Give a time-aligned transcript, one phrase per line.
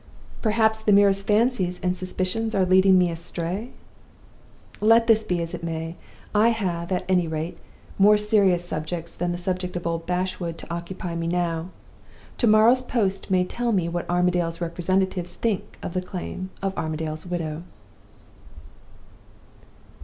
[0.41, 3.69] Perhaps the merest fancies and suspicions are leading me astray?
[4.79, 5.95] Let this be as it may,
[6.33, 7.59] I have, at any rate,
[7.99, 11.69] more serious subjects than the subject of old Bashwood to occupy me now.
[12.39, 17.61] Tomorrow's post may tell me what Armadale's representatives think of the claim of Armadale's widow."